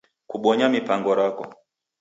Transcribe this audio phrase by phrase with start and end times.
[0.29, 1.43] Kubonya mipango rako.